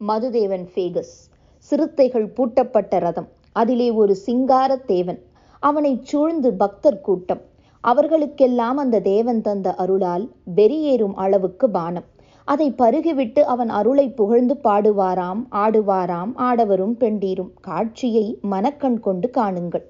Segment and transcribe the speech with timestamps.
[0.00, 1.14] மதுதேவன் ஃபேகஸ்.
[1.56, 3.28] சிறுத்தைகள் பூட்டப்பட்ட ரதம்.
[3.52, 5.18] அதிலே ஒரு சிங்கார தேவன்.
[5.62, 7.40] அவனை சூழ்ந்து பக்தர் கூட்டம்.
[7.80, 12.04] அவர்களுக்கெல்லாம் அந்த தேவன் தந்த அருளால் வெறியேறும் அளவுக்கு பானம்.
[12.44, 17.50] அதை பருகிவிட்டு அவன் அருளை புகழ்ந்து பாடுவாராம் ஆடுவாராம் ஆடவரும் பெண்டீரும்.
[17.60, 19.84] காட்சியை மனக்கண் கொண்டு காணுங்கள்.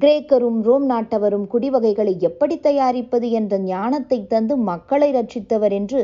[0.00, 6.02] கிரேக்கரும் ரோம் நாட்டவரும் குடிவகைகளை எப்படி தயாரிப்பது என்ற ஞானத்தை தந்து மக்களை ரட்சித்தவர் என்று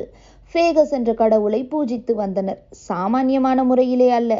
[0.52, 2.60] ஃபேகஸ் என்ற கடவுளை பூஜித்து வந்தனர்.
[2.88, 4.32] சாமானியமான முறையிலே அல்ல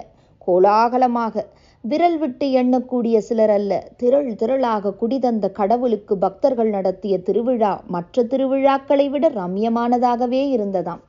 [0.46, 1.44] கோலாகலமாக.
[1.84, 9.28] விரல் விட்டு எண்ணக்கூடிய சிலர் அல்ல திரள் திரளாக குடிதந்த கடவுளுக்கு பக்தர்கள் நடத்திய திருவிழா மற்ற திருவிழாக்களை விட
[9.28, 11.02] ரம்யமானதாகவே இருந்ததாம்.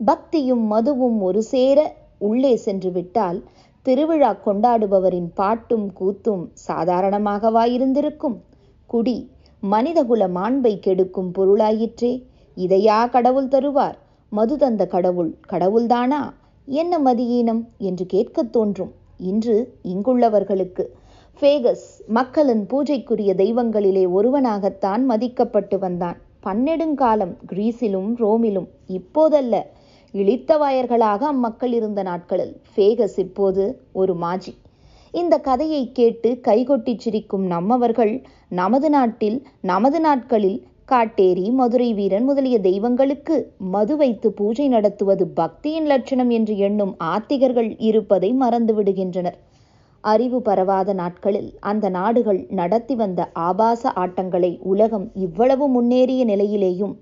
[0.00, 1.78] பக்தியும் மதுவும் ஒரு சேர
[2.18, 3.38] உள்ளே சென்று விட்டால்
[3.86, 8.38] திருவிழா கொண்டாடுபவரின் பாட்டும் கூத்தும் சாதாரணமாகவா இருந்திருக்கும்.
[8.90, 9.18] குடி
[9.62, 12.12] மனிதகுல மாண்பை கெடுக்கும் பொருளாயிற்றே
[12.56, 13.98] இதையா கடவுள் தருவார்?
[14.36, 16.20] மது தந்த கடவுள் கடவுள்தானா?
[16.66, 18.92] என்ன மதியீனம் என்று கேட்கத் தோன்றும்.
[19.18, 20.84] இன்று இங்குள்ளவர்களுக்கு
[21.40, 26.16] ஃபேகஸ் மக்களின் பூஜைக்குரிய தெய்வங்களிலே ஒருவனாகத்தான் மதிக்கப்பட்டு வந்தான்.
[26.46, 29.62] பன்னெடுங்காலம் கிரீஸிலும் ரோமிலும் இப்போதல்ல.
[30.14, 34.54] இழித்தவாயர்களாக அம்மக்கள் இருந்த நாட்களில் ஃபேகஸ் இப்போது ஒரு மாஜி.
[35.12, 43.36] இந்த கதையை கேட்டு கைகொட்டி சிரிக்கும் நம்மவர்கள் நமது நாட்டில் நமது நாட்களில் காட்டேரி மதுரை வீரன் முதலிய தெய்வங்களுக்கு
[43.68, 49.38] மது வைத்து பூஜை நடத்துவது பக்தியின் லட்சணம் என்று எண்ணும் ஆத்திகர்கள் இருப்பதை மறந்து விடுகின்றனர்
[50.00, 56.94] அறிவு பரவாத நாட்களில் அந்த நாடுகள் நடத்தி வந்த ஆபாச ஆட்டங்களை உலகம் இவ்வளவு முன்னேறிய நிலையிலேயும்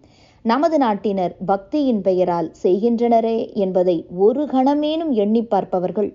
[0.44, 6.10] நமது நாட்டினர் பக்தியின் பெயரால் செய்கின்றனரே என்பதை ஒரு கணமேனும் எண்ணி பார்ப்பவர்கள்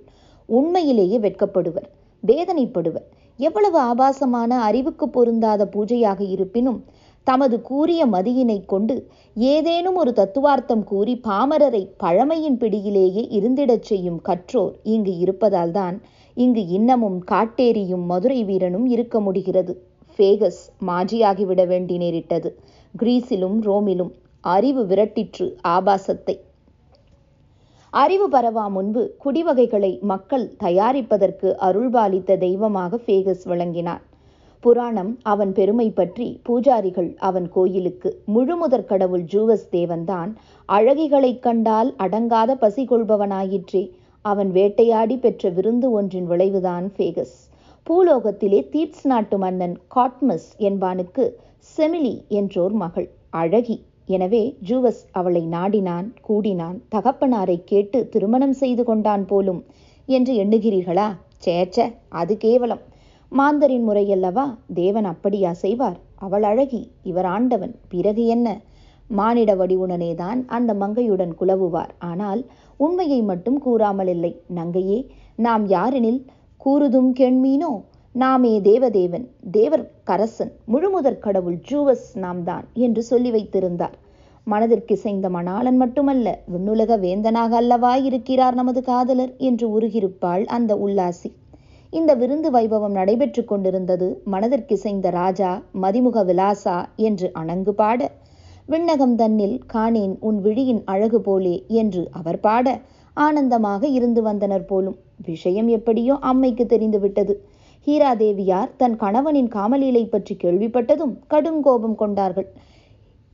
[0.50, 1.88] உண்மையிலேயே வெட்கப்படுவர்
[2.24, 3.06] வேதனைப்படுவர்.
[3.40, 6.80] எவ்வளவு ஆபாசமான அறிவுக்கு பொருந்தாத பூஜையாக இருப்பினும்
[7.28, 8.96] தமது கூறிய மதியினை கொண்டு
[9.36, 15.98] ஏதேனும் ஒரு தத்துவார்த்தம் கூறி பாமரரை பழமையின் பிடியிலேயே இருந்திடச் செய்யும் கற்றோர் இங்கு இருப்பதால்தான்
[16.38, 19.74] இங்கு இன்னமும் காட்டேரியும் மதுரை வீரனும் இருக்க முடிகிறது.
[20.20, 22.50] ஃபேகஸ் மாஜியாகிவிட வேண்டி நேரிட்டது.
[23.00, 24.12] கிரீஸிலும் ரோமிலும்
[24.42, 26.36] அறிவு விரட்டிற்று ஆபாசத்தை.
[27.94, 34.04] அறிவு பரவா முன்பு குடிவகைகளை மக்கள் தயாரிப்பதற்கு அருள்பாலித்த தெய்வமாக ஃபேகஸ் விளங்கினார்.
[34.68, 40.32] புராணம் அவன் பெருமை பற்றி பூஜாரிகள் அவன் கோயிலுக்கு முழுமுதற் கடவுள் ஜூவஸ் தேவன்தான்.
[40.70, 43.84] அழகிகளைக் கண்டால் அடங்காத பசி கொள்பவனாயிற்றே
[44.26, 47.36] அவன் வேட்டையாடி பெற்ற விருந்து ஒன்றின் விளைவுதான் ஃபேகஸ்.
[47.88, 51.26] பூலோகத்திலே தீட்ஸ் நாட்டு மன்னன் காட்மஸ் என்பானுக்கு
[51.78, 53.08] செமிலி என்றோர் மகள்.
[53.34, 53.78] அழகி.
[54.06, 59.64] எனவே ஜூவஸ் அவளை நாடினான் கூடினான் தகப்பனாரை கேட்டு திருமணம் செய்து கொண்டான் போலும்.
[60.10, 61.08] என்று எண்ணுகிறீர்களா?
[61.46, 61.78] சேச்ச
[62.10, 62.84] அது கேவலம்.
[63.32, 64.44] மாந்தரின் முறையல்லவா?
[64.74, 68.48] தேவன் அப்படியா செய்வார் அவள் அழகி இவர் ஆண்டவன் பிறகு என்ன?
[69.10, 72.42] மானிட வடிவுடனேதான் அந்த மங்கையுடன் குலவுவார் ஆனால்
[72.80, 74.32] உண்மையை மட்டும் கூறாமல் இல்லை.
[74.50, 75.00] நங்கையே
[75.36, 76.22] நாம் யாரெனில்
[76.62, 77.72] கூறுதும் கெண்மீனோ?
[78.16, 83.96] நாமே தேவதேவன் தேவர் கரசன் முழுமுதற் கடவுள் ஜூவஸ் நாம் தான் என்று சொல்லி வைத்திருந்தார்.
[84.48, 91.30] மனதிற்கிசைந்த மணாளன் மட்டுமல்ல விண்ணுலக வேந்தனாக அல்லவா இருக்கிறார் நமது காதலர் என்று உருகிருப்பாள் அந்த உல்லாசி.
[91.94, 98.00] இந்த விருந்து வைபவம் நடைபெற்று கொண்டிருந்தது மனதிற்கிசைந்த ராஜா மதிமுக விலாசா என்று அணங்கு பாட.
[98.70, 102.66] விண்ணகம் தன்னில் காணேன் உன் விழியின் அழகு போலே என்று அவர் பாட.
[103.18, 104.98] ஆனந்தமாக இருந்து வந்தனர் போலும்.
[105.26, 107.36] விஷயம் எப்படியோ அம்மைக்கு தெரிந்துவிட்டது
[107.88, 112.48] ஹீராதேவியார் தன் கணவனின் காமலீலை பற்றி கேள்விப்பட்டதும் கடும் கோபம் கொண்டார்கள்.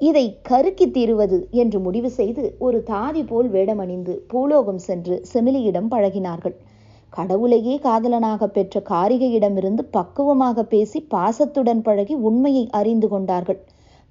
[0.01, 6.55] இதை கருக்கி தீருவது என்று முடிவு செய்து ஒரு தாதி போல் வேடமணிந்து பூலோகம் சென்று செமிலியிடம் பழகினார்கள்.
[7.15, 13.59] கடவுளையே காதலனாக பெற்ற காரிகையிடமிருந்து பக்குவமாக பேசி பாசத்துடன் பழகி உண்மையை அறிந்து கொண்டார்கள்.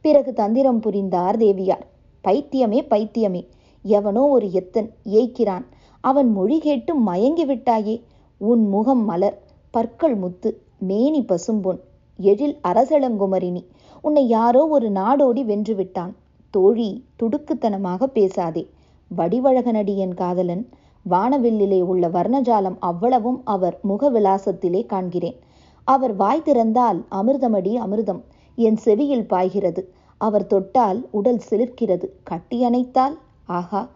[0.05, 1.85] பிறகு தந்திரம் புரிந்தார் தேவியார்.
[2.25, 3.43] பைத்தியமே பைத்தியமே
[3.85, 4.91] எவனோ ஒரு எத்தன்
[5.21, 5.65] ஏய்க்கிறான்.
[6.05, 7.97] அவன் மொழி கேட்டு மயங்கி விட்டாயே.
[8.41, 9.39] உன் முகம் மலர்
[9.75, 10.51] பற்கள் முத்து
[10.89, 11.81] மேனி பசும்பொன்
[12.19, 13.63] எழில் அரசளங்குமரினி
[14.05, 16.13] உன்னை யாரோ ஒரு நாடோடி வென்று விட்டான்.
[16.55, 16.89] தோழி
[17.21, 18.65] துடுக்குத்தனமாக பேசாதே.
[19.11, 20.65] வடிவழகனடி என் காதலன்
[21.11, 25.39] வானவில்லிலே உள்ள வர்ணஜாலம் அவ்வளவும் அவர் முகவிலாசத்திலே காண்கிறேன்.
[25.84, 28.21] அவர் வாய் திறந்தால் அமிர்தமடி அமிர்தம்.
[28.59, 29.83] என் செவியில் பாய்கிறது.
[30.21, 32.07] அவர் தொட்டால் உடல் சிலிர்க்கிறது.
[32.22, 33.16] கட்டி அணைத்தால்?
[33.47, 33.89] ஆஹா!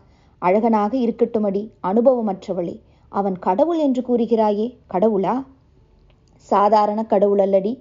[0.43, 2.81] அழகனாக இருக்கட்டுமடி அனுபவமற்றவளே.
[3.12, 5.35] அவன் கடவுள் என்று கூறுகிறாயே கடவுளா?
[6.37, 7.73] சாதாரண கடவுள் அல்லடி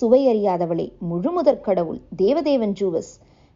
[0.00, 0.92] சுவையறியாதவளே.
[1.10, 3.12] முழுமுதற் கடவுள் தேவதேவன் ஜூவஸ்.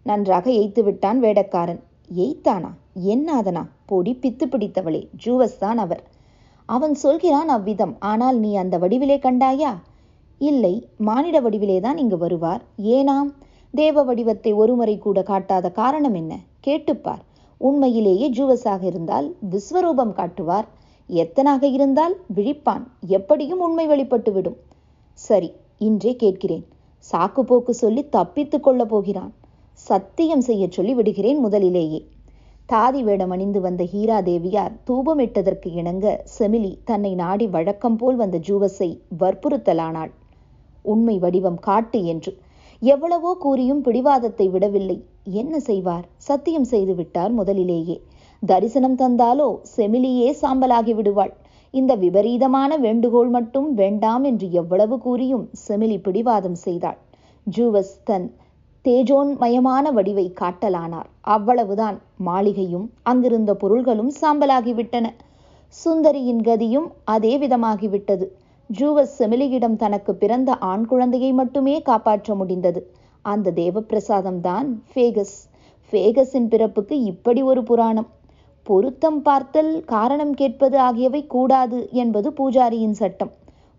[0.07, 1.81] நன்றாக எய்த்து விட்டான் வேடக்காரன்.
[2.17, 3.67] எய்த்தானா என்னாதனா?
[3.87, 6.03] பொடி பித்து பிடித்தவளே ஜூவஸ் தான் அவர்.
[6.67, 9.73] அவன் சொல்கிறான் அவ்விதம் ஆனால் நீ அந்த வடிவிலே கண்டாயா?
[10.39, 12.63] இல்லை மானிட வடிவிலே தான் இங்கு வருவார்.
[12.79, 13.31] ஏனாம்?
[13.71, 16.39] தேவ வடிவத்தை ஒருமுறை கூட காட்டாத காரணம் என்ன?
[16.67, 17.23] கேட்டுப்பார்.
[17.59, 20.67] உண்மையிலேயே ஜூவஸாக இருந்தால் விஸ்வரூபம் காட்டுவார்.
[21.09, 22.83] எத்தனாக இருந்தால் விழிப்பான்.
[23.01, 24.59] எப்படியும் உண்மை வெளிப்பட்டுவிடும்
[25.13, 26.65] சரி இன்றே கேட்கிறேன்.
[27.13, 29.33] சாக்கு போக்கு சொல்லி தப்பித்துக் கொள்ளப் போகிறான்.
[29.73, 32.01] சத்தியம் செய்யச் சொல்லி விடுகிறேன் முதலிலேயே.
[32.69, 38.89] தாதி வேடம் அணிந்து வந்த ஹீரா தேவியார் தூபமிட்டதற்கு இணங்க செமிலி தன்னை நாடி வழக்கம் போல் வந்த ஜூவஸை
[39.19, 40.11] வற்புறுத்தலானாள்.
[40.85, 42.33] உண்மை வடிவம் காட்டு என்று.
[42.83, 44.99] எவ்வளவோ கூறியும் பிடிவாதத்தை விடவில்லை.
[45.43, 46.07] என்ன செய்வார்?
[46.29, 47.97] சத்தியம் செய்து விட்டார் முதலிலேயே.
[48.43, 51.33] தரிசனம் தந்தாலோ செமிலியே சாம்பலாகி விடுவாள்.
[51.75, 56.99] இந்த விபரீதமான வேண்டுகோள் மட்டும் வேண்டாம் என்று எவ்வளவு கூறியும் செமிலி பிடிவாதம் செய்தாள்.
[57.47, 58.29] ஜூவஸ் தன்
[58.87, 61.09] தேஜோன்மயமான வடிவை காட்டலானார்.
[61.35, 61.97] அவ்வளவுதான்.
[62.17, 65.07] மாளிகையும் அங்கிருந்த பொருள்களும் சாம்பலாகிவிட்டன.
[65.77, 68.27] சுந்தரியின் கதியும் அதே விதமாகிவிட்டது.
[68.71, 72.81] ஜூவஸ் செமிலியிடம் தனக்கு பிறந்த ஆண் குழந்தையை மட்டுமே காப்பாற்ற முடிந்தது.
[73.25, 75.37] அந்த தேவப்பிரசாதம் தான் ஃபேகஸ்.
[75.93, 78.09] ஃபேகஸின் பிறப்புக்கு இப்படி ஒரு புராணம்.
[78.67, 83.33] பொருத்தம் பார்த்தல் காரணம் கேட்பது ஆகியவை கூடாது என்பது பூஜாரியின் சட்டம்.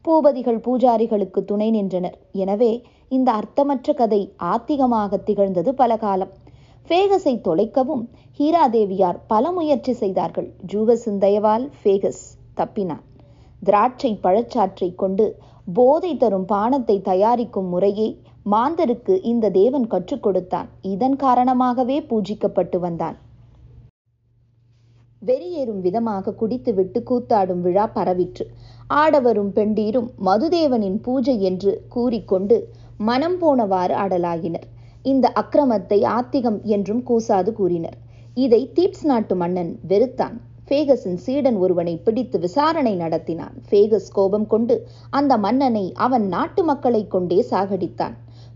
[0.05, 2.17] பூபதிகள் பூஜாரிகளுக்கு துணை நின்றனர்.
[2.43, 2.71] எனவே
[3.11, 4.21] இந்த அர்த்தமற்ற கதை
[4.51, 6.31] ஆத்திகமாக திகழ்ந்தது பல காலம்
[6.89, 8.03] ஃபேகஸை தொலைக்கவும்
[8.39, 10.49] ஹீராதேவியார் பல முயற்சி செய்தார்கள்.
[10.71, 12.23] ஜூவஸின் தயவால் ஃபேகஸ்
[12.57, 13.03] தப்பினான்.
[13.61, 15.25] திராட்சை பழச்சாற்றை கொண்டு
[15.73, 18.09] போதை தரும் பானத்தை தயாரிக்கும் முறையை
[18.51, 20.67] மாந்தருக்கு இந்த தேவன் கற்றுக் கொடுத்தான்.
[20.81, 23.17] இதன் காரணமாகவே பூஜிக்கப்பட்டு வந்தான்.
[25.21, 28.45] வெறியேறும் விதமாக குடித்துவிட்டு கூத்தாடும் விழா பரவிற்று.
[28.93, 32.57] ஆடவரும் பெண்டீரும் மதுதேவனின் பூஜை என்று கூறிக்கொண்டு
[32.99, 34.67] மனம் போனவாறு அடலாகினர்.
[35.03, 37.97] இந்த அக்கிரமத்தை ஆத்திகம் என்றும் கூசாது கூறினர்.
[38.33, 40.35] இதை தீப்ஸ் நாட்டு மன்னன் வெறுத்தான்.
[40.69, 43.53] ஃபேகஸின் சீடன் ஒருவனை பிடித்து விசாரணை நடத்தினான்.
[43.69, 48.15] ஃபேகஸ் கோபம் கொண்டு அந்த மன்னனை அவன் நாட்டு மக்களை கொண்டே சாகடித்தான்.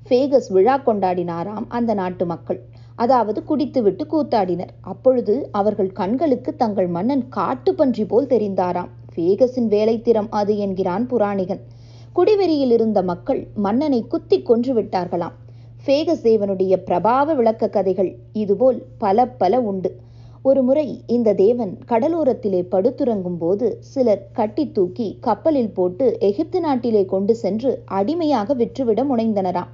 [0.09, 2.59] ஃபேகஸ் விழா கொண்டாடினாராம் அந்த நாட்டு மக்கள்.
[2.95, 4.73] அதாவது குடித்துவிட்டு கூத்தாடினர்.
[4.81, 8.89] அப்பொழுது அவர்கள் கண்களுக்கு தங்கள் மன்னன் காட்டுப்பன்றி போல் தெரிந்தாராம்.
[9.15, 11.63] ஃபேகஸின் வேலைத்திறம் அது என்கிறான் புராணிகன்.
[12.15, 15.35] குடிவெறியில் இருந்த மக்கள் மன்னனை குத்தி கொன்று விட்டார்களாம்.
[15.85, 19.95] ஃபேகஸ் தேவனுடைய பிரபாவ விளக்க கதைகள் இதுபோல் பல பல உண்டு.
[20.41, 27.35] ஒரு முறை இந்த தேவன் கடலோரத்திலே படுத்துறங்கும் போது சிலர் கட்டி தூக்கி கப்பலில் போட்டு எகிப்து நாட்டிலே கொண்டு
[27.35, 29.71] சென்று அடிமையாக விற்றுவிட முனைந்தனராம்.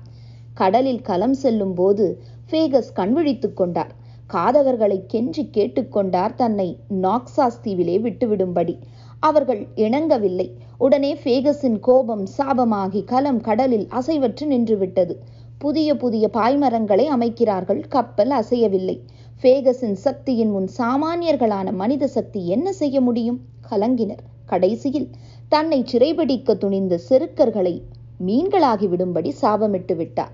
[0.54, 3.92] கடலில் கலம் செல்லும் போது ஃபேகஸ் கண்விழித்துக் கொண்டார்.
[4.34, 8.78] காதவர்களை கெஞ்சி கேட்டுக்கொண்டார் தன்னை நாக்சாஸ் தீவிலே விட்டுவிடும்படி.
[9.20, 10.48] அவர்கள் இணங்கவில்லை.
[10.78, 15.16] உடனே ஃபேகஸின் கோபம் சாபமாகி கலம் கடலில் அசைவற்று நின்றுவிட்டது.
[15.58, 17.88] புதிய புதிய பாய்மரங்களை அமைக்கிறார்கள்.
[17.88, 19.00] கப்பல் அசையவில்லை.
[19.42, 23.40] ஃபேகஸின் சக்தியின் முன் சாமானியர்களான மனித சக்தி என்ன செய்ய முடியும்?
[23.72, 24.24] கலங்கினர்.
[24.46, 25.10] கடைசியில்
[25.50, 27.82] தன்னை சிறைபிடிக்க துணிந்த செருக்கர்களை
[28.26, 30.32] மீன்களாகி விடும்படி சாபமிட்டு விட்டார்.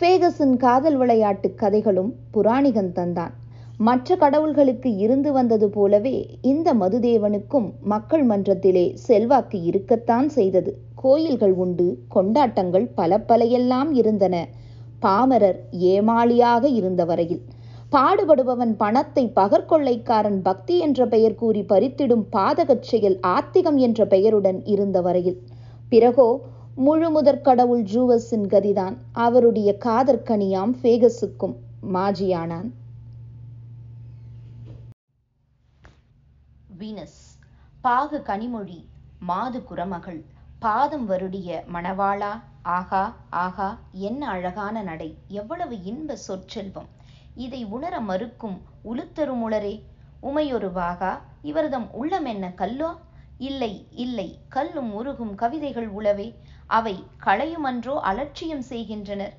[0.00, 3.30] ஃபேகஸின் காதல் விளையாட்டு கதைகளும் புராணிகன் தந்தான்.
[3.80, 10.70] மற்ற கடவுள்களுக்கு இருந்து வந்தது போலவே இந்த மதுதேவனுக்கும் மக்கள் மன்றத்திலே செல்வாக்கு இருக்கத்தான் செய்தது.
[10.94, 14.34] கோயில்கள் உண்டு கொண்டாட்டங்கள் பல பலையெல்லாம் இருந்தன.
[15.02, 15.60] பாமரர்
[15.92, 17.42] ஏமாளியாக இருந்த வரையில்.
[17.92, 25.38] பாடுபடுபவன் பணத்தை பகற்கொள்ளைக்காரன் பக்தி என்ற பெயர் கூறி பறித்திடும் பாதகச் செயல் ஆத்திகம் என்ற பெயருடன் இருந்த வரையில்.
[25.88, 26.28] பிறகோ
[26.76, 28.94] முழுமுதற் கடவுள் ஜூவஸின் கதிதான்.
[29.12, 31.56] அவருடைய காதற்கனியாம் ஃபேகஸுக்கும்
[31.94, 32.68] மாஜியானான்.
[36.80, 37.18] வீனஸ்.
[37.84, 38.78] பாகு கனிமொழி
[39.20, 40.20] மாது குரமகள்.
[40.62, 42.30] பாதம் வருடிய மணவாளா
[42.62, 43.02] ஆகா
[43.44, 45.08] ஆகா என்ன அழகான நடை.
[45.28, 46.88] எவ்வளவு இன்ப சொற்செல்வம்.
[47.34, 49.74] இதை உணர மறுக்கும் உளுத்தருமுளரே
[50.22, 52.90] உமையொரு வாகா இவர்தம் உள்ளம் என்ன கல்லோ?
[53.38, 53.72] இல்லை
[54.04, 56.28] இல்லை கல்லும் உருகும் கவிதைகள் உளவே.
[56.70, 56.96] அவை
[57.26, 59.34] களையுமன்றோ அலட்சியம் செய்கின்றனர்.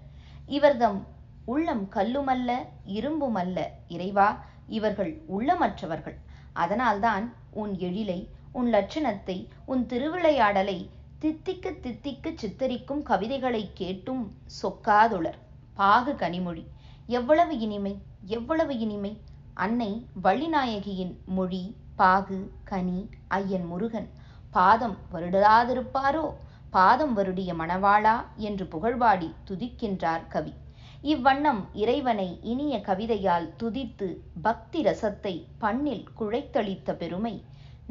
[0.49, 0.99] இவர்தம்
[1.45, 2.51] உள்ளம் கல்லுமல்ல
[2.97, 4.29] இரும்புமல்ல இறைவா
[4.67, 6.17] இவர்கள் உள்ளமற்றவர்கள்.
[6.53, 10.89] அதனால்தான் உன் எழிலை உன் லட்சணத்தை உன் திருவிளையாடலை
[11.19, 15.39] தித்திக்கு தித்திக்கு சித்தரிக்கும் கவிதைகளை கேட்டும் சொக்காதுளர்
[15.73, 16.63] பாகு கனிமொழி.
[17.07, 19.21] எவ்வளவு இனிமை எவ்வளவு இனிமை.
[19.53, 24.09] அன்னை வள்ளிநாயகியின் மொழி பாகு கனி ஐயன் முருகன்.
[24.51, 26.25] பாதம் வருடாதிருப்பாரோ
[26.69, 28.15] பாதம் வருடிய மணவாளா?
[28.35, 30.53] என்று புகழ்பாடி துதிக்கின்றார் கவி.
[31.03, 34.07] இவ்வண்ணம் இறைவனை இனிய கவிதையால் துதித்து
[34.41, 37.33] பக்தி ரசத்தை பண்ணில் குழைத்தளித்த பெருமை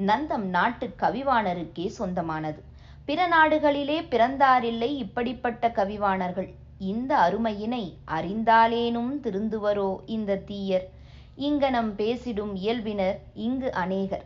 [0.08, 2.60] நந்தம் நாட்டு கவிவாணருக்கே சொந்தமானது.
[3.04, 6.48] பிற நாடுகளிலே பிறந்தாரில்லை இப்படிப்பட்ட கவிவாணர்கள்.
[6.78, 7.84] இந்த அருமையினை
[8.16, 10.86] அறிந்தாலேனும் திருந்துவரோ இந்த தீயர்?
[11.48, 14.24] இங்கனம் பேசிடும் இயல்பினர் இங்கு அநேகர்.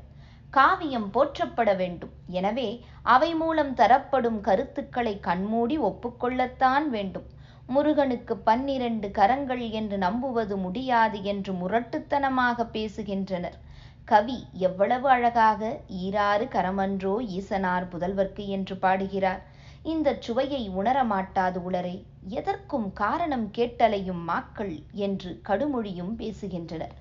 [0.51, 2.13] காவியம் போற்றப்பட வேண்டும்.
[2.27, 2.69] எனவே
[3.03, 7.27] அவை மூலம் தரப்படும் கருத்துக்களை கண்மூடி ஒப்புக்கொள்ளத்தான் வேண்டும்.
[7.69, 13.57] முருகனுக்கு பன்னிரண்டு கரங்கள் என்று நம்புவது முடியாது என்று முரட்டுத்தனமாக பேசுகின்றனர்.
[14.05, 15.61] கவி எவ்வளவு அழகாக
[16.03, 19.43] ஈராறு கரமன்றோ ஈசனார் புதல்வர்க்கு என்று பாடுகிறார்.
[19.83, 21.97] இந்த சுவையை உணரமாட்டாது உளரே
[22.29, 26.95] எதற்கும் காரணம் கேட்டலையும் மாக்கள் என்று கடுமொழியும் பேசுகின்றனர்.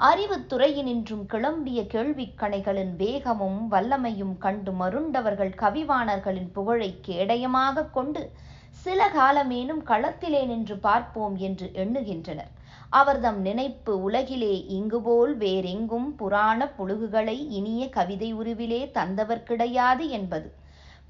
[0.00, 8.22] அறிவுத்துறையினின்றும் கிளம்பிய கேள்விக் கணைகளின் வேகமும் வல்லமையும் கண்டு மருண்டவர்கள் கவிவாணர்களின் புகழை கேடயமாக கொண்டு
[8.86, 12.52] சில காலமேனும் களத்திலே நின்று பார்ப்போம் என்று எண்ணுகின்றனர்.
[12.90, 20.48] அவர்தம் நினைப்பு உலகிலே இங்குபோல் வேறெங்கும் புராண புழுகுகளை இனிய கவிதை உருவிலே தந்தவர் கிடையாது என்பது.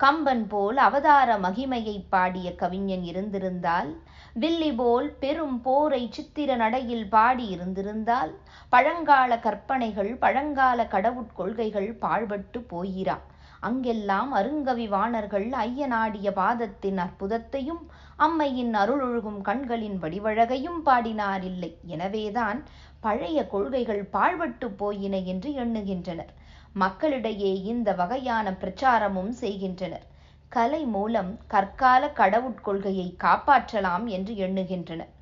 [0.01, 3.91] கம்பன் போல் அவதார மகிமையை பாடிய கவிஞன் இருந்திருந்தால்
[4.35, 8.33] வில்லி போல் பெரும் போரை சித்திர நடையில் பாடி இருந்திருந்தால்
[8.71, 13.17] பழங்கால கற்பனைகள் பழங்கால கடவுட்கொள்கைகள் பாழ்பட்டு போயிரா
[13.61, 17.83] அங்கெல்லாம் அருங்கவிவாணர்கள் ஐயனாடிய பாதத்தின் அற்புதத்தையும்
[18.17, 21.71] அம்மையின் அருளொழுகும் கண்களின் வடிவழகையும் பாடினாரில்லை.
[21.87, 22.59] எனவேதான்
[23.01, 26.33] பழைய கொள்கைகள் பாழ்பட்டு போயின என்று எண்ணுகின்றனர்.
[26.75, 30.07] மக்களிடையே இந்த வகையான பிரச்சாரமும் செய்கின்றனர்.
[30.49, 35.13] கலை மூலம் கற்கால கடவுட்கொள்கையை காப்பாற்றலாம் என்று எண்ணுகின்றனர்.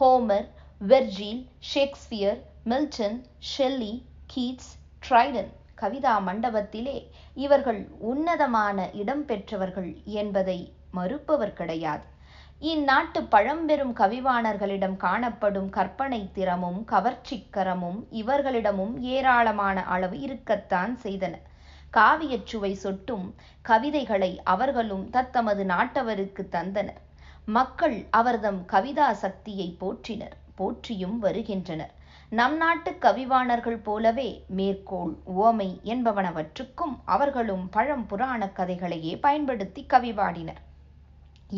[0.00, 0.48] Homer
[0.80, 1.42] Virgil
[1.74, 3.18] Shakespeare Milton
[3.50, 3.94] Shelley
[4.34, 5.50] Keats Dryden
[5.82, 6.96] Kavitha மண்டபத்திலே
[7.34, 10.58] இவர்கள் உன்னதமான இடம் பெற்றவர்கள் என்பதை
[10.92, 12.04] மறுப்பவர் கிடையாது.
[12.62, 21.34] இந்நாட்டு பழம்பெரும் கவிவாணர்களிடம் காணப்படும் கற்பனை திறமும் கவர்ச்சிக்கரமும் இவர்களிடமும் ஏராளமான அளவு இருக்கத்தான் செய்தன.
[21.92, 23.24] காவியச்சுவை சொட்டும்
[23.62, 27.00] கவிதைகளை அவர்களும் தத்தமது நாட்டவருக்கு தந்தனர்
[27.48, 31.94] மக்கள் அவர்தம் கவிதா சக்தியை போற்றினர் போற்றியும் வருகின்றனர்.
[32.32, 40.60] நம் நாட்டு கவிவாணர்கள் போலவே மேற்கோள் உவமை என்பவனவற்றுக்கும் அவர்களும் பழம் புராண கதைகளையே பயன்படுத்தி கவிபாடினர்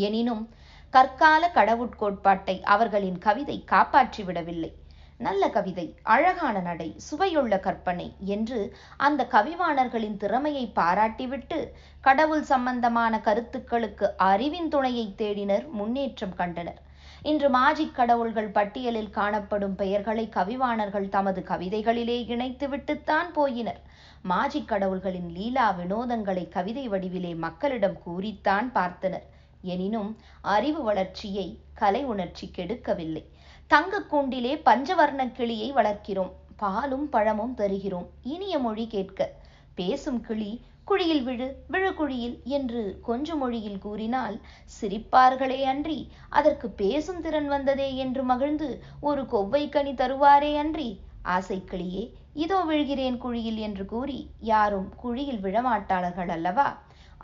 [0.04, 0.44] எனினும்
[0.90, 4.70] கற்கால கடவுட்கோட்பாட்டை அவர்களின் கவிதை காப்பாற்றிவிடவில்லை.
[5.18, 8.60] நல்ல கவிதை அழகான நடை சுவையுள்ள கற்பனை என்று
[8.96, 11.58] அந்த கவிவாணர்களின் திறமையை பாராட்டிவிட்டு
[12.00, 16.80] கடவுள் சம்பந்தமான கருத்துக்களுக்கு அறிவின் துணையை தேடினர் முன்னேற்றம் கண்டனர்.
[17.22, 23.80] இன்று மாஜிக் கடவுள்கள் பட்டியலில் காணப்படும் பெயர்களை கவிவாணர்கள் தமது கவிதைகளிலே இணைத்துவிட்டுத்தான் போயினர்.
[24.28, 29.22] மாஜிக் கடவுள்களின் லீலா வினோதங்களை கவிதை வடிவிலே மக்களிடம் கூறித்தான் பார்த்தனர்.
[29.62, 33.24] எனினும் அறிவு வளர்ச்சியை கலை உணர்ச்சி கெடுக்கவில்லை.
[33.66, 36.32] தங்க கூண்டிலே பஞ்சவர்ண கிளியை வளர்க்கிறோம்.
[36.56, 38.08] பாலும் பழமும் தருகிறோம்.
[38.22, 39.32] இனிய மொழி கேட்க
[39.74, 44.36] பேசும் கிளி குழியில் விழு விழு குழியில் என்று கொஞ்ச மொழியில் கூறினால்
[44.72, 45.98] சிரிப்பார்களே அன்றி
[46.30, 48.68] அதற்கு பேசும் திறன் வந்ததே என்று மகிழ்ந்து
[49.00, 50.88] ஒரு கொவ்வை கனி தருவாரே அன்றி
[51.26, 56.68] ஆசைக்கிளியே இதோ விழுகிறேன் குழியில் என்று கூறி யாரும் குழியில் விழமாட்டாளர்கள் அல்லவா?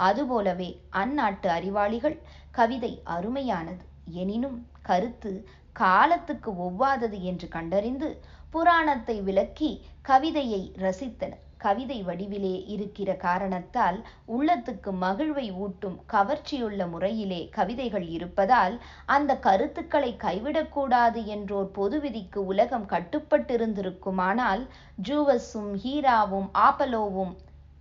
[0.01, 2.17] அதுபோலவே அந்நாட்டு அறிவாளிகள்
[2.51, 3.85] கவிதை அருமையானது.
[4.13, 5.33] எனினும் கருத்து
[5.73, 8.09] காலத்துக்கு ஒவ்வாதது என்று கண்டறிந்து
[8.51, 9.71] புராணத்தை விளக்கி
[10.03, 11.45] கவிதையை ரசித்தனர்.
[11.59, 21.71] கவிதை வடிவிலே இருக்கிற காரணத்தால் உள்ளத்துக்கு மகிழ்வை ஊட்டும் கவர்ச்சியுள்ள முறையிலே கவிதைகள் இருப்பதால் அந்த கருத்துக்களை கைவிடக்கூடாது என்றோர்
[21.73, 24.65] பொது விதிக்கு உலகம் கட்டுப்பட்டிருந்திருக்குமானால்
[25.09, 27.35] ஜூவஸும் ஹீராவும் ஆப்பலோவும்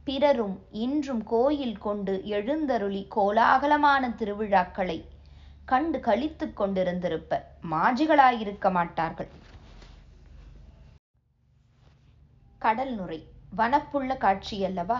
[0.04, 5.00] பிறரும் இன்றும் கோயில் கொண்டு எழுந்தருளி கோலாகலமான திருவிழாக்களை
[5.66, 9.32] கண்டு கழித்துக் கொண்டிருந்திருப்பர் மாஜிகளாயிருக்க மாட்டார்கள்.
[12.62, 13.20] கடல் நுரை
[13.56, 14.98] வனப்புள்ள காட்சியல்லவா?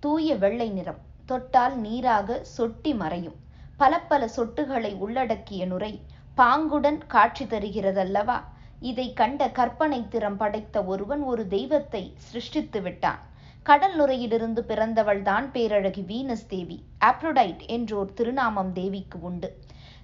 [0.00, 0.98] தூய வெள்ளை நிறம்.
[1.26, 3.36] தொட்டால் நீராக சொட்டி மறையும்.
[3.76, 6.00] பல பல சொட்டுகளை உள்ளடக்கிய நுரை
[6.36, 8.38] பாங்குடன் காட்சி தருகிறதல்லவா?
[8.80, 13.20] இதை கண்ட கற்பனை திறம் படைத்த ஒருவன் ஒரு தெய்வத்தை சிருஷ்டித்து விட்டான்.
[13.62, 16.84] கடல் நுரையிலிருந்து பிறந்தவள்தான் பேரழகி வீனஸ் தேவி.
[17.04, 19.50] ஆப்ரோடைட் என்றோர் திருநாமம் தேவிக்கு உண்டு.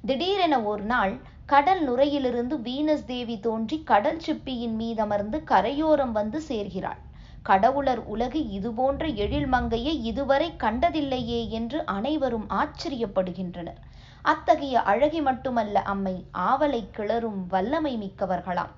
[0.06, 7.00] திடீரென ஒரு நாள் கடல் நுரையிலிருந்து வீனஸ் தேவி தோன்றி கடல் சிப்பியின் மீதமர்ந்து கரையோரம் வந்து சேர்கிறாள்.
[7.42, 13.80] கடவுளர் உலகு இதுபோன்ற எழில் மங்கையை இதுவரை கண்டதில்லையே என்று அனைவரும் ஆச்சரியப்படுகின்றனர்.
[14.22, 18.72] அத்தகைய அழகி மட்டுமல்ல அம்மை ஆவலை கிளறும் வல்லமை மிக்கவர்களாம்.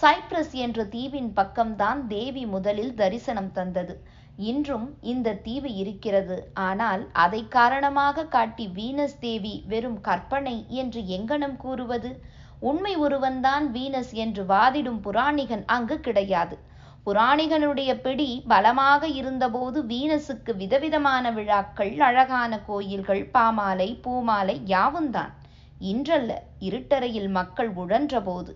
[0.00, 3.94] சைப்ரஸ் என்ற தீவின் பக்கம்தான் தேவி முதலில் தரிசனம் தந்தது.
[4.36, 6.36] இன்றும் இந்த தீவு இருக்கிறது.
[6.54, 12.12] ஆனால் அதை காரணமாக காட்டி வீனஸ் தேவி வெறும் கற்பனை என்று எங்கனம் கூறுவது?
[12.60, 16.58] உண்மை ஒருவன்தான் வீனஸ் என்று வாதிடும் புராணிகன் அங்கு கிடையாது.
[17.06, 25.32] புராணிகளுடைய பிடி பலமாக இருந்தபோது வீனஸுக்கு விதவிதமான விழாக்கள் அழகான கோயில்கள் பாமாலை பூமாலை யாவும்தான்
[25.90, 28.52] இன்றல்ல இருட்டறையில் மக்கள் உழன்றபோது.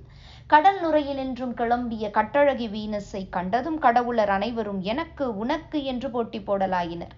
[0.46, 7.14] கடல் நுரையில் நின்றும் கிளம்பிய கட்டழகி வீனஸை கண்டதும் கடவுளர் அனைவரும் எனக்கு உனக்கு என்று போட்டி போடலாயினர்.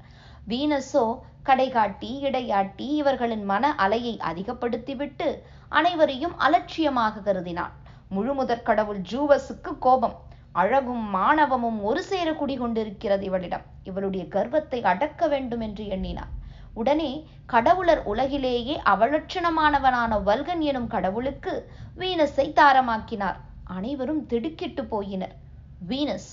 [0.49, 1.05] வீனஸோ
[1.45, 5.29] கடைகாட்டி இடையாட்டி இவர்களின் மன அலையை அதிகப்படுத்திவிட்டு
[5.69, 7.75] அனைவரையும் அலட்சியமாக கருதினான்.
[8.15, 10.17] முழுமுதற் கடவுள் ஜூவஸுக்கு கோபம்.
[10.55, 13.65] அழகும் மாணவமும் ஒரு சேர குடிகொண்டிருக்கிறது இவளிடம்.
[13.83, 16.33] இவளுடைய கர்வத்தை அடக்க வேண்டும் என்று எண்ணினார்
[16.77, 17.11] உடனே
[17.47, 21.53] கடவுளர் உலகிலேயே அவலட்சணமானவனான வல்கன் எனும் கடவுளுக்கு
[21.99, 23.39] வீனஸை தாரமாக்கினார்.
[23.65, 25.35] அனைவரும் திடுக்கிட்டு போயினர்.
[25.81, 26.31] வீனஸ்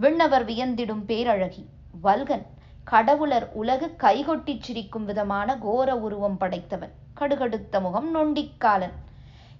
[0.00, 1.64] விண்ணவர் வியந்திடும் பேரழகி.
[2.02, 2.46] வல்கன்
[2.86, 6.92] கடவுளர் உலகு கைகொட்டிச் சிரிக்கும் விதமான கோர உருவம் படைத்தவன்.
[7.20, 8.96] கடுகடுத்த முகம் நொண்டிக்காலன்.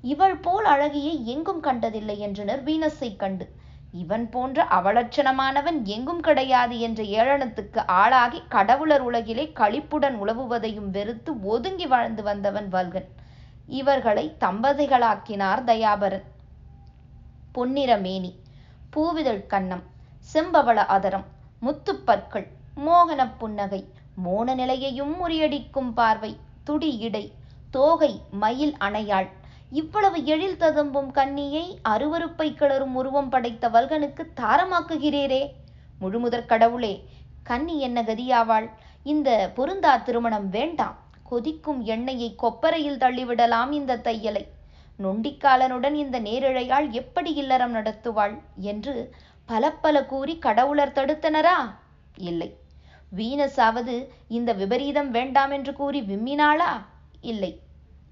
[0.04, 3.46] இவள் போல் அழகியை எங்கும் கண்டதில்லை என்றனர் வீனஸை கண்டு.
[3.92, 12.22] இவன் போன்ற அவலட்சணமானவன் எங்கும் கிடையாது என்ற ஏளனத்துக்கு ஆளாகி கடவுளர் உலகிலே களிப்புடன் உழவுவதையும் வெறுத்து ஒதுங்கி வாழ்ந்து
[12.22, 13.08] வந்தவன் வல்கன்.
[13.66, 16.24] இவர்களை தம்பதிகளாக்கினார் தயாபரன்.
[17.52, 18.40] பொன்னிற மேனி
[18.96, 19.82] பூவிதழ் கன்னம்
[20.34, 21.24] செம்பவள அதரம்
[21.62, 22.46] முத்துப்பற்கள்
[22.86, 27.32] மோகனப் புன்னகை மோன நிலையையும் முறியடிக்கும் பார்வை துடி இடை
[27.70, 29.28] தோகை மயில் அணையாள்
[29.70, 35.48] இவ்வளவு எழில் ததும்பும் கண்ணியை அருவருப்பை கிளறும் உருவம் படைத்த வல்கனுக்கு தாரமாக்குகிறீரே.
[36.00, 37.08] முழுமுதற் கடவுளே
[37.42, 38.70] கன்னி என்ன கதியாவாள்?
[39.02, 40.98] இந்த பொருந்தா திருமணம் வேண்டாம்.
[41.22, 44.46] கொதிக்கும் எண்ணெயை கொப்பரையில் தள்ளிவிடலாம் இந்த தையலை.
[44.98, 49.14] நொண்டிக்காலனுடன் இந்த நேரிழையாள் எப்படி இல்லறம் நடத்துவாள் என்று
[49.46, 51.74] பல பல கூறி கடவுளர் தடுத்தனரா?
[52.16, 52.56] இல்லை.
[53.16, 56.82] வீனஸாவது இந்த விபரீதம் வேண்டாம் என்று கூறி விம்மினாளா?
[57.20, 57.60] இல்லை.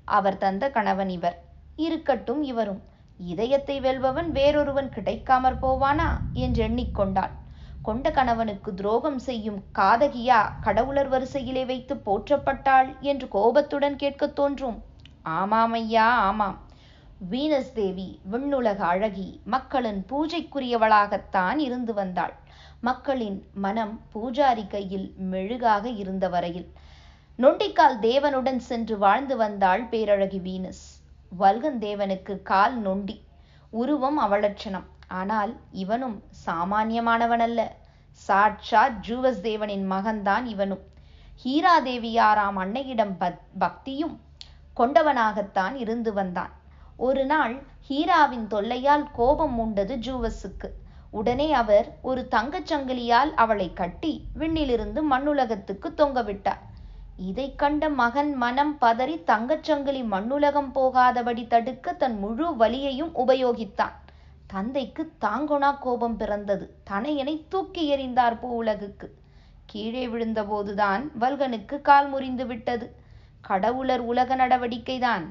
[0.04, 1.36] அவர் தந்த கணவன் இவர்.
[1.78, 2.82] இருக்கட்டும் இவரும்.
[3.20, 6.08] இதயத்தை வெல்பவன் வேறொருவன் கிடைக்காமற் போவானா?
[6.32, 7.34] என்று எண்ணிக்கொண்டாள்
[7.82, 14.78] கொண்ட கணவனுக்கு துரோகம் செய்யும் காதகியா கடவுளர் வரிசையிலே வைத்து போற்றப்பட்டாள் என்று கோபத்துடன் கேட்கத் தோன்றும்.
[15.22, 16.56] ஆமாம் ஐயா ஆமாம்.
[17.30, 22.34] வீனஸ் தேவி விண்ணுலக அழகி மக்களின் பூஜைக்குரியவளாகத்தான் இருந்து வந்தாள்.
[22.80, 26.68] மக்களின் மனம் பூஜாரி கையில் மெழுகாக இருந்த வரையில்
[27.38, 30.82] நொண்டிக்கால் தேவனுடன் சென்று வாழ்ந்து வந்தாள் பேரழகி வீனஸ்.
[31.38, 33.16] வல்கன் தேவனுக்கு கால் நொண்டி.
[33.70, 34.86] உருவம் அவலட்சணம்.
[35.08, 37.60] ஆனால் இவனும் சாமானியமானவனல்ல.
[38.12, 40.84] சாட்சாத் ஜூவஸ் தேவனின் மகன்தான் இவனும்.
[41.44, 44.20] ஹீராதேவியாராம் அன்னையிடம் பக்தியும்
[44.76, 46.52] கொண்டவனாகத்தான் இருந்து வந்தான்.
[46.96, 50.70] ஒரு நாள் ஹீராவின் தொல்லையால் கோபம் உண்டது ஜூவஸுக்கு.
[51.10, 56.62] உடனே அவர் ஒரு தங்கச் சங்கிலியால் அவளை கட்டி விண்ணிலிருந்து மண்ணுலகத்துக்கு தொங்கவிட்டார்
[57.16, 63.92] இதை கண்ட மகன் மனம் பதறி தங்கச்சங்கிலி மண்ணுலகம் போகாதபடி தடுக்க தன் முழு வலியையும் உபயோகித்தான்.
[64.46, 66.74] தந்தைக்கு தாங்கொணா கோபம் பிறந்தது.
[66.90, 69.10] தனையனை தூக்கி எறிந்தார் பூ உலகுக்கு.
[69.66, 72.94] கீழே விழுந்தபோதுதான் வல்கனுக்கு கால் முறிந்து விட்டது.
[73.40, 75.22] கடவுளர் உலக நடவடிக்கைதான்.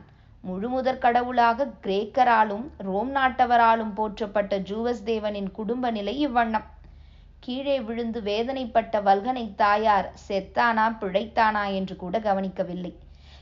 [0.48, 6.64] முழுமுதற் கடவுளாக கிரேக்கராலும் ரோம் நாட்டவராலும் போற்றப்பட்ட ஜூவஸ் தேவனின் குடும்ப நிலை இவ்வண்ணம்.
[7.46, 11.64] கீழே விழுந்து வேதனைப்பட்ட வல்கனை தாயார் செத்தானா பிழைத்தானா?
[11.80, 12.92] என்று கூட கவனிக்கவில்லை.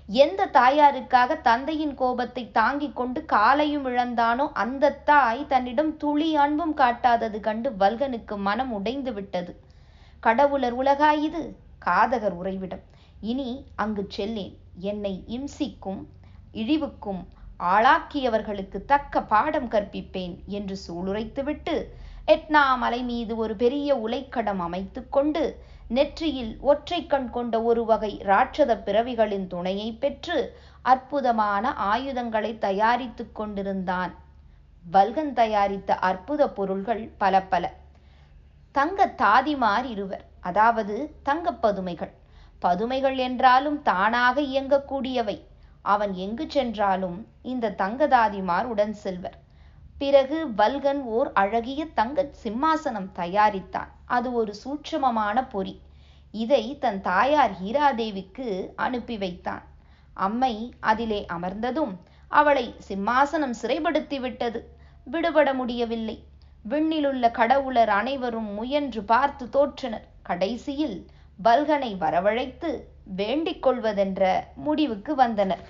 [0.10, 7.70] எந்த தாயாருக்காக தந்தையின் கோபத்தை தாங்கிக் கொண்டு காலையும் இழந்தானோ அந்த தாய் தன்னிடம் துளி அன்பும் காட்டாதது கண்டு
[7.80, 9.54] வல்கனுக்கு மனம் உடைந்து விட்டது.
[10.24, 11.44] கடவுளர் உலகாயுது இது
[11.86, 12.84] காதகர் உறைவிடம்.
[13.22, 14.56] இனி அங்கு செல்லேன்.
[14.90, 16.02] என்னை இம்சிக்கும்
[16.54, 17.22] இழிவுக்கும்
[17.74, 21.76] ஆளாக்கியவர்களுக்கு தக்க பாடம் கற்பிப்பேன் என்று சூளுரைத்துவிட்டு
[22.32, 25.44] எட்னா மலை மீது ஒரு பெரிய உலைக்கடம் அமைத்து கொண்டு
[25.88, 30.38] நெற்றியில் ஒற்றை கண் கொண்ட ஒரு வகை ராட்சத பிறவிகளின் துணையை பெற்று
[30.82, 34.14] அற்புதமான ஆயுதங்களை தயாரித்து கொண்டிருந்தான்.
[34.92, 37.64] வல்கன் தயாரித்த அற்புத பொருள்கள் பல பல.
[38.72, 42.14] தங்க தாதிமார் இருவர் அதாவது தங்க பதுமைகள்.
[42.60, 45.38] பதுமைகள் என்றாலும் தானாக இயங்கக்கூடியவை.
[45.82, 49.38] அவன் எங்கு சென்றாலும் இந்த தங்கதாதிமார் உடன் செல்வர்.
[50.02, 53.90] பிறகு வல்கன் ஓர் அழகிய தங்கச் சிம்மாசனம் தயாரித்தான்.
[54.06, 55.74] அது ஒரு சூட்சமமான பொறி.
[56.34, 59.64] இதை தன் தாயார் ஹீராதேவிக்கு அனுப்பி வைத்தான்.
[60.18, 60.54] அம்மை
[60.92, 61.94] அதிலே அமர்ந்ததும்
[62.32, 64.60] அவளை சிம்மாசனம் சிறைப்படுத்தி விட்டது.
[65.08, 66.18] விடுபட முடியவில்லை.
[66.70, 70.08] விண்ணிலுள்ள கடவுளர் அனைவரும் முயன்று பார்த்து தோற்றனர்.
[70.24, 70.98] கடைசியில்
[71.44, 72.72] பல்கனை வரவழைத்து
[73.20, 74.24] வேண்டிக் கொள்வதென்ற
[74.66, 75.64] முடிவுக்கு வந்தனர்.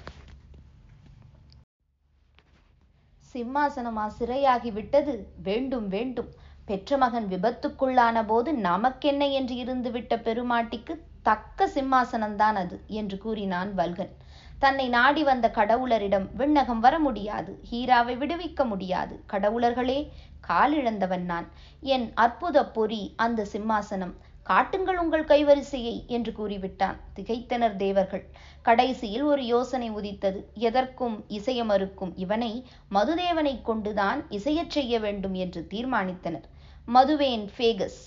[3.33, 5.13] சிம்மாசனமா சிறையாகிவிட்டது
[5.43, 6.29] வேண்டும் வேண்டும்.
[6.65, 14.13] பெற்ற மகன் விபத்துக்குள்ளான போது நமக்கென்ன என்று இருந்துவிட்ட பெருமாட்டிக்கு தக்க சிம்மாசனம்தான் அது என்று கூறினான் வல்கன்.
[14.59, 19.23] தன்னை நாடி வந்த கடவுளரிடம் விண்ணகம் வர முடியாது ஹீராவை விடுவிக்க முடியாது.
[19.33, 19.99] கடவுளர்களே
[20.47, 21.47] காலிழந்தவன் நான்.
[21.79, 24.13] என் அற்புத பொறி அந்த சிம்மாசனம்.
[24.43, 28.29] காட்டுங்கள் உங்கள் கைவரிசையை என்று கூறிவிட்டான் திகைத்தனர் தேவர்கள்.
[28.61, 30.51] கடைசியில் ஒரு யோசனை உதித்தது.
[30.53, 36.47] எதற்கும் இசைய மறுக்கும் இவனை மதுதேவனை கொண்டுதான் இசையச் செய்ய வேண்டும் என்று தீர்மானித்தனர்.
[36.87, 38.01] மதுவேன் ஃபேகஸ்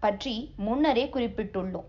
[0.00, 1.88] பற்றி முன்னரே குறிப்பிட்டுள்ளோம்.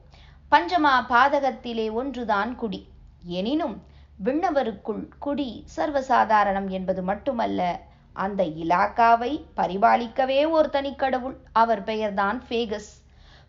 [0.52, 2.88] பஞ்சமா பாதகத்திலே ஒன்றுதான் குடி.
[3.22, 3.84] எனினும்
[4.24, 7.80] விண்ணவருக்குள் குடி சர்வசாதாரணம் என்பது மட்டுமல்ல
[8.14, 12.97] அந்த இலாக்காவை பரிபாலிக்கவே ஒரு தனிக்கடவுள் அவர் பெயர்தான் ஃபேகஸ்.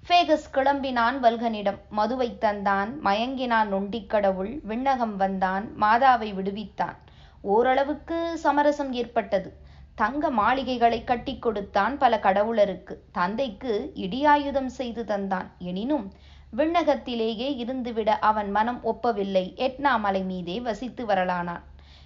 [0.09, 1.79] ஃபேகஸ் கிளம்பினான் வல்கனிடம்.
[1.91, 6.97] மதுவை தந்தான் மயங்கினான் நொண்டிக் கடவுள் விண்ணகம் வந்தான் மாதாவை விடுவித்தான்.
[7.43, 9.53] ஓரளவுக்கு சமரசம் ஏற்பட்டது.
[9.95, 12.97] தங்க மாளிகைகளை கட்டி கொடுத்தான் பல கடவுளருக்கு.
[13.13, 15.47] தந்தைக்கு இடியாயுதம் செய்து தந்தான்.
[15.59, 16.13] எனினும்
[16.57, 19.47] விண்ணகத்திலேயே இருந்துவிட அவன் மனம் ஒப்பவில்லை.
[19.67, 21.65] எட்னா மலை மீதே வசித்து வரலானான்.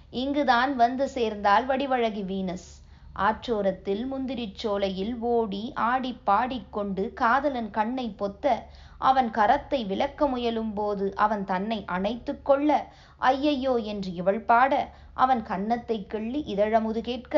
[0.09, 2.69] இங்குதான் வந்து சேர்ந்தால் வடிவழகி வீனஸ்.
[3.21, 8.45] ஆற்றோரத்தில் முந்திரிச் சோலையில் ஓடி ஆடி பாடிக்கொண்டு காதலன் கண்ணை பொத்த
[9.01, 12.69] அவன் கரத்தை விளக்க முயலும் போது அவன் தன்னை அணைத்து கொள்ள
[13.21, 14.73] ஐயையோ என்று இவள் பாட
[15.15, 17.35] அவன் கன்னத்தை கிள்ளி இதழமுது கேட்க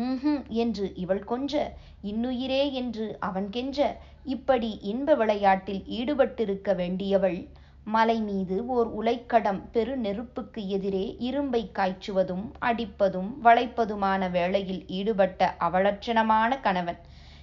[0.00, 1.54] ம்ஹும் என்று இவள் கொஞ்ச
[2.02, 3.78] இன்னுயிரே என்று அவன் கெஞ்ச
[4.26, 7.38] இப்படி இன்ப விளையாட்டில் ஈடுபட்டிருக்க வேண்டியவள்
[7.86, 16.98] மலை மீது ஓர் உலைக்கடம் பெரு நெருப்புக்கு எதிரே இரும்பை காய்ச்சுவதும் அடிப்பதும் வளைப்பதுமான வேளையில் ஈடுபட்ட அவலட்சணமான கணவன்.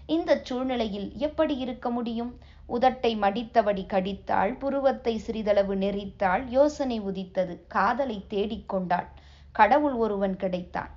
[0.06, 2.34] இந்த சூழ்நிலையில் எப்படி இருக்க முடியும்?
[2.70, 9.08] உதட்டை மடித்தபடி கடித்தாள் புருவத்தை சிறிதளவு நெறித்தாள் யோசனை உதித்தது காதலை தேடிக்கொண்டாள்
[9.56, 10.92] கடவுள் ஒருவன் கிடைத்தான்.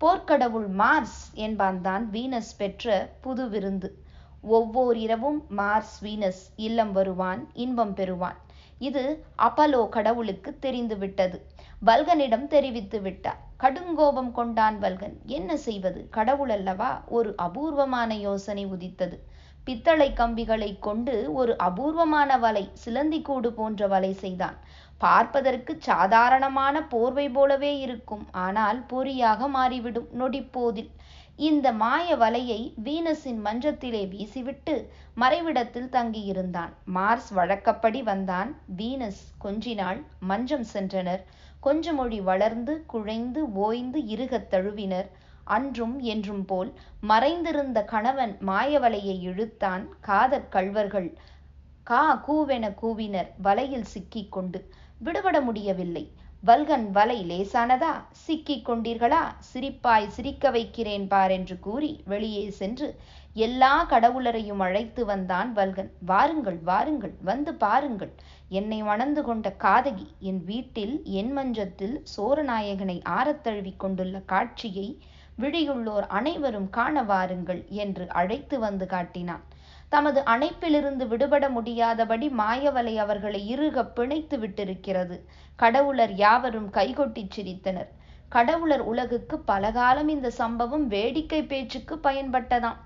[0.00, 3.90] போர்க்கடவுள் மார்ஸ் என்பான் தான் வீனஸ் பெற்ற புது விருந்து
[4.42, 8.38] ஒவ்வொரு இரவும் மார்ஸ் வீனஸ் இல்லம் வருவான் இன்பம் பெறுவான்.
[8.78, 11.38] இது அப்பலோ கடவுளுக்கு தெரிந்துவிட்டது.
[11.86, 13.40] வல்கனிடம் தெரிவித்து விட்டார்.
[13.60, 15.16] கடுங்கோபம் கொண்டான் வல்கன்.
[15.26, 16.08] என்ன செய்வது?
[16.10, 17.02] கடவுள் அல்லவா?
[17.08, 19.18] ஒரு அபூர்வமான யோசனை உதித்தது.
[19.64, 24.56] பித்தளை கம்பிகளை கொண்டு ஒரு அபூர்வமான வலை சிலந்தி கூடு போன்ற வலை செய்தான்.
[24.98, 28.26] பார்ப்பதற்கு சாதாரணமான போர்வை போலவே இருக்கும்.
[28.32, 30.90] ஆனால் பொறியாக மாறிவிடும் நொடிப்போதில்.
[31.38, 34.72] இந்த மாய வலையை வீனஸின் மஞ்சத்திலே வீசிவிட்டு
[35.16, 36.72] மறைவிடத்தில் தங்கியிருந்தான்.
[36.94, 38.56] மார்ஸ் வழக்கப்படி வந்தான்.
[38.76, 40.00] வீனஸ் கொஞ்சினாள்.
[40.20, 41.22] மஞ்சம் சென்றனர்.
[41.60, 45.08] கொஞ்ச மொழி வளர்ந்து குழைந்து ஓய்ந்து இருகத் தழுவினர்.
[45.44, 49.88] அன்றும் என்றும் போல் மறைந்திருந்த கணவன் மாயவலையை இழுத்தான்.
[50.00, 51.08] காதற் கள்வர்கள்
[51.86, 53.30] கா கூவென கூவினர்.
[53.42, 54.60] வலையில் சிக்கிக் கொண்டு
[54.98, 56.04] விடுபட முடியவில்லை.
[56.42, 57.92] வல்கன் வலை லேசானதா?
[58.24, 59.22] சிக்கிக் கொண்டீர்களா?
[59.48, 62.88] சிரிப்பாய் சிரிக்க வைக்கிறேன் பார் என்று கூறி வெளியே சென்று
[63.36, 65.90] எல்லா கடவுளரையும் அழைத்து வந்தான் வல்கன்.
[66.04, 68.12] வாருங்கள் வாருங்கள் வந்து பாருங்கள்.
[68.48, 74.88] என்னை மணந்து கொண்ட காதகி என் வீட்டில் என் மஞ்சத்தில் சோரநாயகனை ஆரத்தழுவி கொண்டுள்ள காட்சியை
[75.38, 79.44] விழியுள்ளோர் அனைவரும் காண வாருங்கள் என்று அழைத்து வந்து காட்டினான்.
[79.92, 85.16] தமது அணைப்பிலிருந்து விடுபட முடியாதபடி மாயவலை அவர்களை இறுக பிணைத்து விட்டிருக்கிறது.
[85.58, 87.90] கடவுளர் யாவரும் கைகொட்டிச் சிரித்தனர்.
[88.32, 92.78] கடவுளர் உலகுக்கு பலகாலம் இந்த சம்பவம் வேடிக்கை பேச்சுக்கு பயன்பட்டதாம்.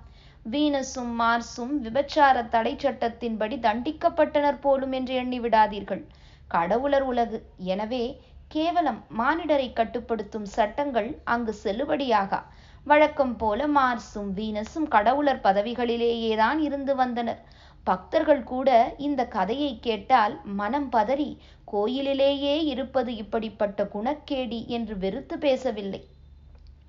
[0.47, 6.03] வீனஸும் மார்ஸும் விபச்சார தடை சட்டத்தின்படி தண்டிக்கப்பட்டனர் போலும் என்று எண்ணி விடாதீர்கள்.
[6.51, 7.38] கடவுளர் உலகு.
[7.73, 8.05] எனவே
[8.53, 12.41] கேவலம் மானிடரை கட்டுப்படுத்தும் சட்டங்கள் அங்கு செல்லுபடியாகா?
[12.87, 17.41] வழக்கம் போல மார்ஸும் வீனஸும் கடவுளர் பதவிகளிலேயேதான் இருந்து வந்தனர்.
[17.85, 21.31] பக்தர்கள் கூட இந்த கதையை கேட்டால் மனம் பதறி
[21.65, 26.03] கோயிலிலேயே இருப்பது இப்படிப்பட்ட குணக்கேடி என்று வெறுத்து பேசவில்லை.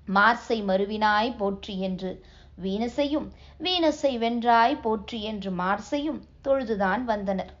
[0.08, 2.12] மார்ஸை மறுவினாய் போற்றி என்று
[2.62, 7.52] வீனஸையும் வீனஸை வென்றாய் போற்றி என்று மார்ஸையும் தொழுதுதான் வந்தனர்.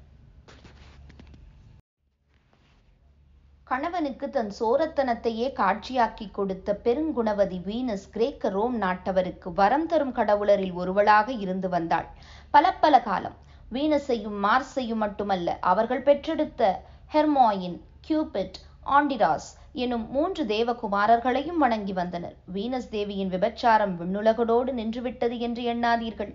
[3.66, 11.68] கணவனுக்கு தன் சோரத்தனத்தையே காட்சியாக்கி கொடுத்த பெருங்குணவதி வீனஸ் கிரேக்க ரோம் நாட்டவருக்கு வரம் தரும் கடவுளரில் ஒருவளாக இருந்து
[11.68, 12.08] வந்தாள்.
[12.50, 13.36] பல பல காலம்.
[13.72, 22.36] வீனஸையும் மார்ஸையும் மட்டுமல்ல அவர்கள் பெற்றெடுத்த ஹெர்மாயின் கியூபிட் ஆண்டிராஸ் எனும் மூன்று தேவகுமாரர்களையும் வணங்கி வந்தனர்.
[22.54, 26.34] வீனஸ் தேவியின் விபச்சாரம் விண்ணுலகோடு நின்றுவிட்டது என்று எண்ணாதீர்கள்.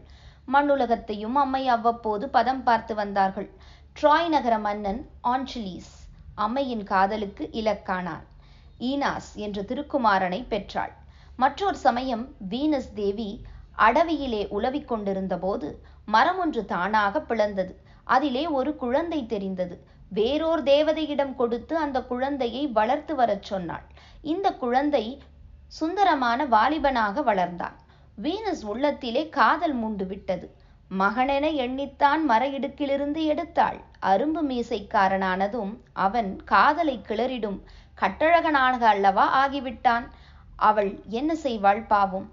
[0.53, 3.49] மண்ணுலகத்தையும் அம்மை அவ்வப்போது பதம் பார்த்து வந்தார்கள்.
[4.01, 5.98] ட்ராய் நகர மன்னன் ஆன்சிலீஸ்
[6.39, 8.25] அம்மையின் காதலுக்கு இலக்கானான்.
[8.79, 10.93] ஈனாஸ் என்ற திருக்குமாரனை பெற்றாள்.
[11.35, 13.45] மற்றொரு சமயம் வீனஸ் தேவி
[13.77, 17.73] அடவியிலே உலவிக் கொண்டிருந்த போது மரம் ஒன்று தானாக பிளந்தது.
[18.03, 19.87] அதிலே ஒரு குழந்தை தெரிந்தது.
[20.09, 23.83] வேறோர் தேவதையிடம் கொடுத்து அந்த குழந்தையை வளர்த்து வரச் சொன்னாள்.
[24.21, 25.21] இந்த குழந்தை
[25.67, 27.75] சுந்தரமான வாலிபனாக வளர்ந்தான்.
[28.21, 30.47] வீனஸ் உள்ளத்திலே காதல் மூண்டு விட்டது.
[30.97, 33.79] மகனென எண்ணித்தான் மர இடுக்கிலிருந்து எடுத்தாள்.
[34.01, 37.59] அரும்பு மீசைக்காரனானதும் அவன் காதலை கிளறிடும்
[38.01, 40.03] கட்டழகனாக அல்லவா ஆகிவிட்டான்.
[40.55, 42.31] அவள் என்ன செய்வாள் பாவம்?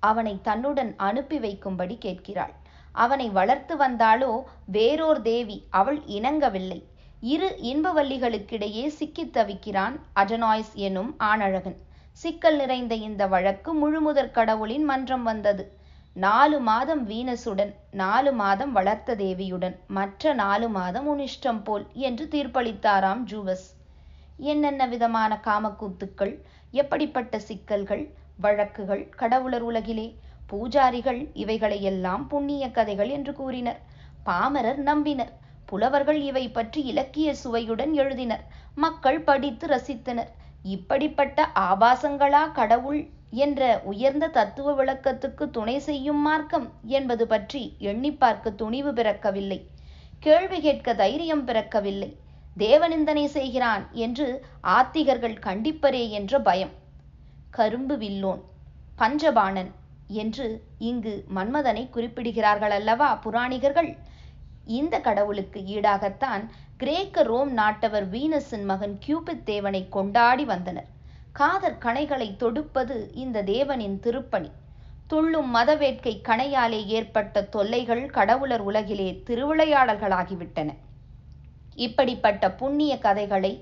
[0.00, 2.52] அவனை தன்னுடன் அனுப்பி வைக்கும்படி கேட்கிறாள்.
[2.92, 6.82] அவனை வளர்த்து வந்தாளோ வேறோர் தேவி அவள் இணங்கவில்லை.
[7.20, 11.76] இரு இன்பவல்லிகளுக்கிடையே சிக்கித் தவிக்கிறான் அஜனாய்ஸ் எனும் ஆணழகன்.
[12.12, 15.77] சிக்கல் நிறைந்த இந்த வழக்கு முழுமுதற் கடவுளின் மன்றம் வந்தது.
[16.24, 23.66] நாலு மாதம் வீனஸுடன் நாலு மாதம் வளர்த்த தேவியுடன் மற்ற நாலு மாதம் உனிஷ்டம் போல் என்று தீர்ப்பளித்தாராம் ஜூவஸ்.
[24.36, 26.32] என்னென்ன விதமான காமக்கூத்துக்கள்
[26.74, 28.04] எப்படிப்பட்ட சிக்கல்கள்
[28.36, 30.08] வழக்குகள் கடவுளர் உலகிலே
[30.50, 33.80] பூஜாரிகள் இவைகளையெல்லாம் புண்ணிய கதைகள் என்று கூறினர்.
[34.22, 35.32] பாமரர் நம்பினர்.
[35.64, 38.44] புலவர்கள் இவை பற்றி இலக்கிய சுவையுடன் எழுதினர்.
[38.74, 40.32] மக்கள் படித்து ரசித்தனர்.
[40.64, 43.00] இப்படிப்பட்ட ஆபாசங்களா கடவுள்?
[43.30, 49.58] என்ற உயர்ந்த தத்துவ விளக்கத்துக்கு துணை செய்யும் மார்க்கம் என்பது பற்றி எண்ணி பார்க்க துணிவு பிறக்கவில்லை.
[50.18, 52.16] கேள்வி கேட்க தைரியம் பிறக்கவில்லை.
[52.58, 56.72] தேவனிந்தனை செய்கிறான் என்று ஆத்திகர்கள் கண்டிப்பரே என்ற பயம்.
[57.50, 58.42] கரும்பு வில்லோன்
[58.98, 59.70] பஞ்சபாணன்
[60.06, 60.46] என்று
[60.78, 63.96] இங்கு மன்மதனை குறிப்பிடுகிறார்கள் அல்லவா புராணிகர்கள்?
[64.64, 66.42] இந்த கடவுளுக்கு ஈடாகத்தான்
[66.76, 70.88] கிரேக்க ரோம் நாட்டவர் வீனஸின் மகன் கியூபித் தேவனை கொண்டாடி வந்தனர்.
[71.38, 74.50] காதற் கணைகளை தொடுப்பது இந்த தேவனின் திருப்பணி.
[75.06, 80.70] துள்ளும் மதவேட்கை கணையாலே ஏற்பட்ட தொல்லைகள் கடவுளர் உலகிலே திருவிளையாடல்களாகிவிட்டன.
[81.74, 83.52] இப்படிப்பட்ட புண்ணிய கதைகளை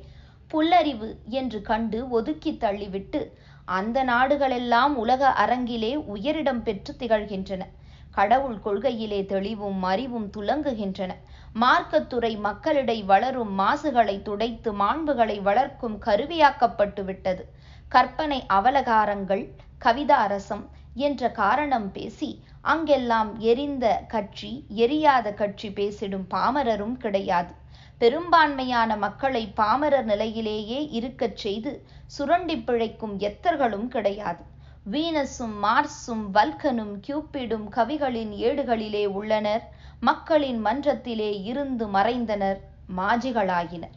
[0.50, 3.20] புல்லறிவு என்று கண்டு ஒதுக்கி தள்ளிவிட்டு
[3.64, 7.62] அந்த நாடுகளெல்லாம் உலக அரங்கிலே உயரிடம் பெற்று திகழ்கின்றன.
[8.10, 11.12] கடவுள் கொள்கையிலே தெளிவும் அறிவும் துலங்குகின்றன.
[11.60, 17.44] மார்க்கத்துறை மக்களிடை வளரும் மாசுகளை துடைத்து மாண்புகளை வளர்க்கும் கருவியாக்கப்பட்டு விட்டது
[17.92, 19.44] கற்பனை அவலகாரங்கள்
[19.84, 20.64] கவிதாரசம்
[21.06, 22.30] என்ற காரணம் பேசி
[22.64, 24.50] அங்கெல்லாம் எரிந்த கட்சி
[24.84, 27.52] எரியாத கட்சி பேசிடும் பாமரரும் கிடையாது.
[28.00, 31.72] பெரும்பான்மையான மக்களை பாமரர் நிலையிலேயே இருக்கச் செய்து
[32.06, 34.42] சுரண்டி பிழைக்கும் எத்தர்களும் கிடையாது.
[34.86, 39.64] வீனஸும் மார்ஸும் வல்கனும் கியூப்பிடும் கவிகளின் ஏடுகளிலே உள்ளனர்
[40.00, 42.60] மக்களின் மன்றத்திலே இருந்து மறைந்தனர்
[42.96, 43.94] மாஜிகளாயினர்.